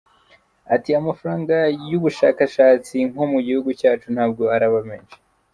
Ati 0.75 0.89
“Amafaranga 0.99 1.55
y’ubushakshatsi 1.89 2.97
nko 3.11 3.23
mu 3.31 3.39
gihugu 3.47 3.69
cyacu 3.79 4.07
ntabwo 4.15 4.43
araba 4.55 4.79
menshi. 4.89 5.17